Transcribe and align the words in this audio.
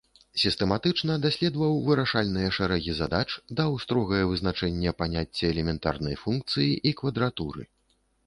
Сістэматычна 0.43 1.17
даследаваў 1.25 1.75
вырашальныя 1.89 2.47
шэрагі 2.57 2.95
задач, 3.01 3.27
даў 3.61 3.77
строгае 3.83 4.23
вызначэнне 4.31 4.95
паняцця 5.01 5.45
элементарнай 5.53 6.15
функцыі 6.23 6.71
і 6.93 6.95
квадратуры. 7.03 7.63